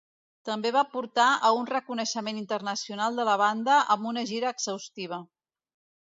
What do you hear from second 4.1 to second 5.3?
una gira exhaustiva.